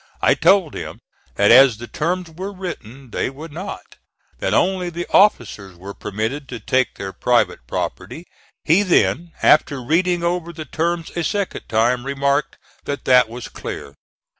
I 0.19 0.33
told 0.33 0.73
him 0.73 0.99
that 1.35 1.51
as 1.51 1.77
the 1.77 1.85
terms 1.85 2.31
were 2.31 2.51
written 2.51 3.11
they 3.11 3.29
would 3.29 3.51
not; 3.51 3.97
that 4.39 4.51
only 4.51 4.89
the 4.89 5.05
officers 5.13 5.75
were 5.77 5.93
permitted 5.93 6.49
to 6.49 6.59
take 6.59 6.95
their 6.95 7.13
private 7.13 7.59
property. 7.67 8.25
He 8.63 8.81
then, 8.81 9.31
after 9.43 9.79
reading 9.79 10.23
over 10.23 10.53
the 10.53 10.65
terms 10.65 11.11
a 11.15 11.23
second 11.23 11.65
time, 11.69 12.03
remarked 12.07 12.57
that 12.85 13.05
that 13.05 13.29
was 13.29 13.47
clear. 13.47 13.93